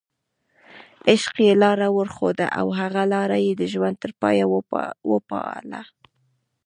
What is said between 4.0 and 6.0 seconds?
تر پایه وپالله.